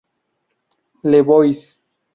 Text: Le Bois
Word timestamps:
Le 1.03 1.21
Bois 1.21 1.53